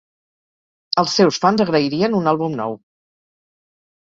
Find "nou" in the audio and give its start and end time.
2.63-2.77